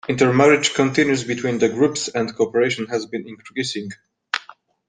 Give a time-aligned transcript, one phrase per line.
[0.09, 3.91] Intermarriage continues between the groups and cooperation has been increasing.